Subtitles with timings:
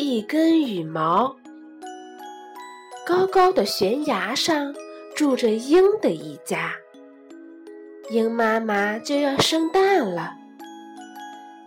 [0.00, 1.34] 一根羽毛。
[3.04, 4.72] 高高的悬崖上
[5.16, 6.72] 住着鹰的一家，
[8.08, 10.34] 鹰妈妈就要生蛋了。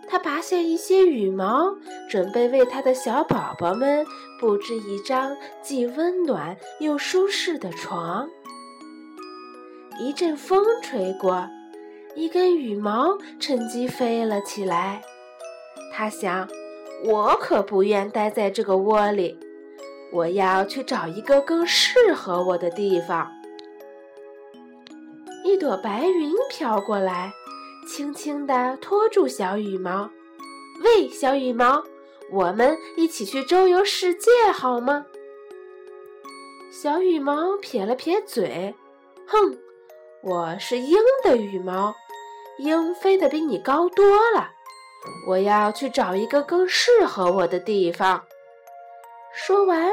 [0.08, 1.76] 它拔下一些羽毛，
[2.08, 4.06] 准备为它的小宝宝们
[4.40, 8.26] 布置一张既温暖又舒适的床。
[10.00, 11.46] 一阵风吹过，
[12.14, 15.02] 一根羽毛趁机飞了起来。
[15.92, 16.48] 它想。
[17.04, 19.38] 我可不愿待在这个窝里，
[20.12, 23.28] 我要去找一个更适合我的地方。
[25.44, 27.32] 一朵白云飘过来，
[27.88, 30.08] 轻轻地托住小羽毛。
[30.84, 31.82] 喂，小羽毛，
[32.30, 35.04] 我们一起去周游世界好吗？
[36.70, 38.74] 小羽毛撇了撇嘴，
[39.26, 39.58] 哼，
[40.22, 41.92] 我是鹰的羽毛，
[42.58, 44.52] 鹰飞得比你高多了。
[45.26, 48.24] 我要去找一个更适合我的地方。
[49.32, 49.90] 说完，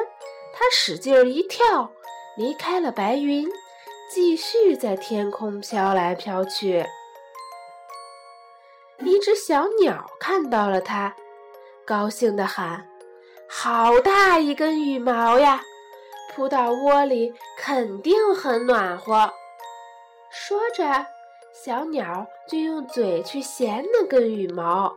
[0.53, 1.91] 他使劲一跳，
[2.37, 3.49] 离开了白云，
[4.11, 6.85] 继续在天空飘来飘去。
[8.99, 11.15] 一只小鸟看到了他，
[11.85, 12.87] 高兴地喊
[13.47, 15.61] ：“好大一根羽毛呀！
[16.35, 19.33] 扑到窝里肯定很暖和。”
[20.29, 21.05] 说着。
[21.51, 24.95] 小鸟就用嘴去衔那根羽毛，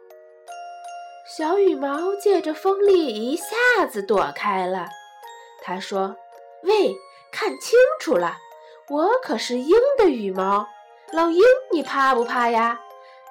[1.26, 4.86] 小羽毛借着风力一下子躲开了。
[5.62, 6.14] 他说
[6.62, 6.94] ：“喂，
[7.32, 8.36] 看清楚了，
[8.90, 10.68] 我可是鹰的羽毛，
[11.12, 11.42] 老鹰，
[11.72, 12.80] 你怕不怕呀？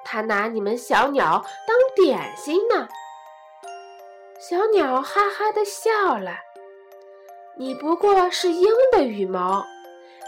[0.04, 2.88] 它拿你们小鸟当点心呢。”
[4.40, 6.32] 小鸟哈哈地笑了
[7.56, 9.64] ：“你不过是鹰的羽毛。”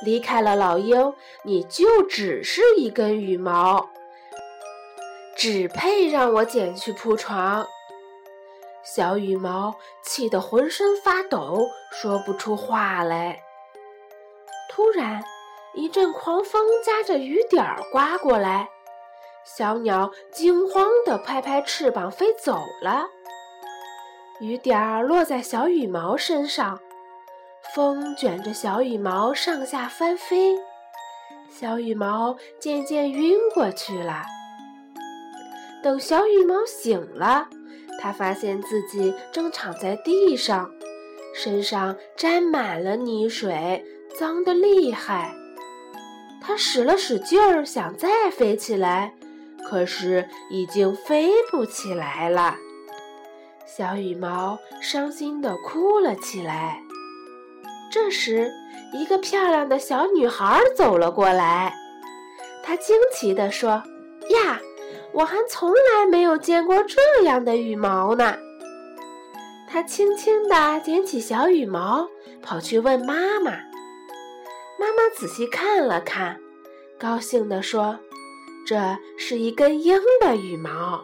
[0.03, 3.89] 离开了老鹰，你就只是一根羽毛，
[5.37, 7.67] 只配让我捡去铺床。
[8.85, 13.41] 小羽毛气得浑身发抖，说不出话来。
[14.71, 15.23] 突然，
[15.73, 18.69] 一阵狂风夹着雨点儿刮过来，
[19.45, 23.07] 小鸟惊慌地拍拍翅膀飞走了。
[24.41, 26.81] 雨点儿落在小羽毛身上。
[27.75, 30.55] 风卷着小羽毛上下翻飞，
[31.51, 34.23] 小羽毛渐渐晕过去了。
[35.83, 37.49] 等小羽毛醒了，
[38.01, 40.71] 它发现自己正躺在地上，
[41.35, 43.85] 身上沾满了泥水，
[44.17, 45.35] 脏得厉害。
[46.41, 49.13] 它使了使劲儿，想再飞起来，
[49.69, 52.55] 可是已经飞不起来了。
[53.67, 56.84] 小羽毛伤心地哭了起来。
[57.95, 58.51] 这时，
[58.93, 61.73] 一个漂亮的小女孩走了过来。
[62.61, 63.85] 她惊奇地说
[64.35, 64.61] ：“呀，
[65.13, 68.37] 我还从来没有见过这样的羽毛呢！”
[69.71, 72.09] 她轻轻地捡起小羽毛，
[72.43, 73.53] 跑去问妈妈。
[74.77, 76.41] 妈妈仔细看了看，
[76.99, 78.01] 高兴地说
[78.67, 81.01] ：“这是一根鹰的羽毛。”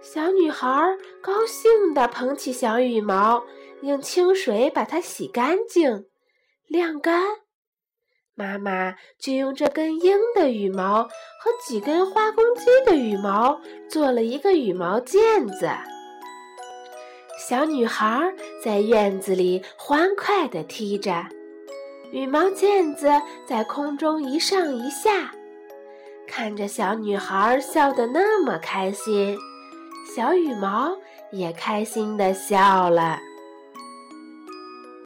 [0.00, 3.42] 小女孩高兴地捧起小羽毛。
[3.82, 6.06] 用清水把它洗干净、
[6.66, 7.22] 晾干，
[8.34, 15.68] 妈妈就用这根鹰的羽毛和几根花公鸡的羽毛做了一个羽毛毽子。
[17.36, 21.26] 小女孩在院子里欢快地踢着，
[22.10, 23.10] 羽毛毽子
[23.46, 25.34] 在空中一上一下，
[26.26, 29.36] 看着小女孩笑得那么开心，
[30.16, 30.96] 小羽毛
[31.32, 33.20] 也开心地笑了。